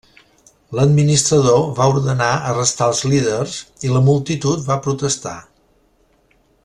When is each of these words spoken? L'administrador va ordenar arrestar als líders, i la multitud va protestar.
L'administrador 0.77 1.67
va 1.79 1.87
ordenar 1.91 2.29
arrestar 2.53 2.87
als 2.87 3.03
líders, 3.11 3.59
i 3.89 3.93
la 3.97 4.03
multitud 4.09 4.65
va 4.71 4.79
protestar. 4.87 5.37